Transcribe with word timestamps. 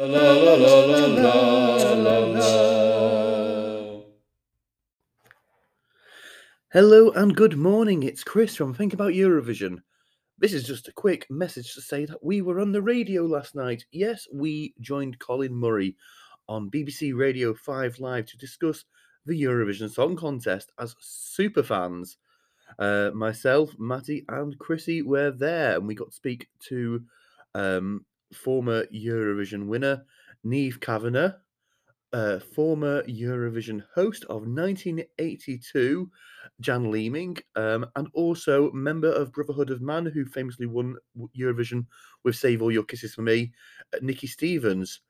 La 0.00 0.06
la 0.06 0.32
la 0.32 0.54
la 0.54 1.06
la 1.06 1.92
la 1.92 2.18
la. 2.18 4.02
Hello 6.72 7.10
and 7.10 7.36
good 7.36 7.58
morning. 7.58 8.04
It's 8.04 8.24
Chris 8.24 8.56
from 8.56 8.72
Think 8.72 8.94
About 8.94 9.12
Eurovision. 9.12 9.82
This 10.38 10.54
is 10.54 10.64
just 10.64 10.88
a 10.88 10.92
quick 10.94 11.26
message 11.28 11.74
to 11.74 11.82
say 11.82 12.06
that 12.06 12.24
we 12.24 12.40
were 12.40 12.60
on 12.60 12.72
the 12.72 12.80
radio 12.80 13.26
last 13.26 13.54
night. 13.54 13.84
Yes, 13.92 14.26
we 14.32 14.72
joined 14.80 15.18
Colin 15.18 15.54
Murray 15.54 15.94
on 16.48 16.70
BBC 16.70 17.14
Radio 17.14 17.52
5 17.52 18.00
Live 18.00 18.24
to 18.24 18.38
discuss 18.38 18.86
the 19.26 19.38
Eurovision 19.42 19.90
Song 19.90 20.16
Contest 20.16 20.72
as 20.78 20.96
super 20.98 21.62
fans. 21.62 22.16
Uh, 22.78 23.10
myself, 23.12 23.74
Matty, 23.78 24.24
and 24.30 24.58
Chrissy 24.58 25.02
were 25.02 25.30
there, 25.30 25.76
and 25.76 25.86
we 25.86 25.94
got 25.94 26.08
to 26.08 26.16
speak 26.16 26.48
to 26.68 27.04
um, 27.54 28.06
former 28.32 28.84
Eurovision 28.86 29.66
winner 29.66 30.04
Niamh 30.44 30.80
Kavanagh, 30.80 31.34
uh, 32.12 32.38
former 32.40 33.02
Eurovision 33.04 33.84
host 33.94 34.24
of 34.24 34.42
1982, 34.46 36.10
Jan 36.60 36.90
Leeming, 36.90 37.36
um, 37.56 37.86
and 37.96 38.08
also 38.14 38.70
member 38.72 39.12
of 39.12 39.32
Brotherhood 39.32 39.70
of 39.70 39.80
Man, 39.80 40.06
who 40.06 40.24
famously 40.24 40.66
won 40.66 40.96
Eurovision 41.38 41.86
with 42.24 42.36
Save 42.36 42.62
All 42.62 42.72
Your 42.72 42.84
Kisses 42.84 43.14
for 43.14 43.22
Me, 43.22 43.52
uh, 43.94 43.98
Nicky 44.02 44.26
Stevens. 44.26 45.00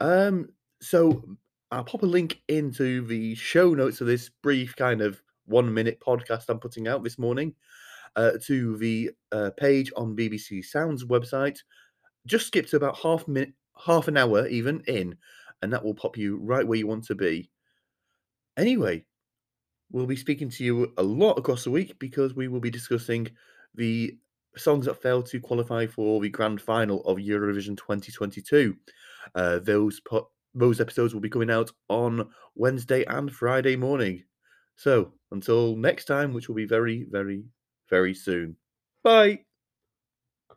Um, 0.00 0.48
so 0.80 1.24
I'll 1.70 1.84
pop 1.84 2.02
a 2.02 2.06
link 2.06 2.42
into 2.48 3.04
the 3.06 3.34
show 3.34 3.74
notes 3.74 4.00
of 4.00 4.06
this 4.06 4.28
brief 4.28 4.76
kind 4.76 5.00
of 5.00 5.20
one 5.46 5.72
minute 5.72 6.00
podcast 6.00 6.48
I'm 6.48 6.60
putting 6.60 6.86
out 6.86 7.02
this 7.02 7.18
morning 7.18 7.54
uh, 8.14 8.32
to 8.44 8.76
the 8.76 9.10
uh, 9.32 9.50
page 9.56 9.92
on 9.96 10.16
BBC 10.16 10.64
Sounds 10.64 11.04
website. 11.04 11.58
Just 12.26 12.48
skip 12.48 12.66
to 12.68 12.76
about 12.76 12.98
half 12.98 13.26
minute, 13.28 13.54
half 13.84 14.08
an 14.08 14.16
hour 14.16 14.46
even 14.48 14.82
in, 14.86 15.16
and 15.62 15.72
that 15.72 15.84
will 15.84 15.94
pop 15.94 16.16
you 16.16 16.36
right 16.38 16.66
where 16.66 16.78
you 16.78 16.86
want 16.86 17.04
to 17.06 17.14
be. 17.14 17.50
Anyway, 18.56 19.04
we'll 19.90 20.06
be 20.06 20.16
speaking 20.16 20.50
to 20.50 20.64
you 20.64 20.92
a 20.96 21.02
lot 21.02 21.38
across 21.38 21.64
the 21.64 21.70
week 21.70 21.98
because 21.98 22.34
we 22.34 22.48
will 22.48 22.60
be 22.60 22.70
discussing 22.70 23.28
the 23.74 24.18
songs 24.56 24.86
that 24.86 25.00
failed 25.02 25.26
to 25.26 25.40
qualify 25.40 25.86
for 25.86 26.20
the 26.20 26.28
grand 26.28 26.60
final 26.60 27.02
of 27.04 27.18
Eurovision 27.18 27.76
2022. 27.76 28.76
Uh, 29.34 29.58
those 29.58 30.00
po- 30.00 30.30
those 30.54 30.80
episodes 30.80 31.12
will 31.12 31.20
be 31.20 31.28
coming 31.28 31.50
out 31.50 31.70
on 31.88 32.30
Wednesday 32.54 33.04
and 33.04 33.32
Friday 33.32 33.76
morning. 33.76 34.24
So 34.76 35.12
until 35.30 35.76
next 35.76 36.06
time, 36.06 36.32
which 36.32 36.48
will 36.48 36.54
be 36.54 36.66
very, 36.66 37.06
very, 37.10 37.44
very 37.90 38.14
soon. 38.14 38.56
Bye. 39.02 39.40
La 40.48 40.56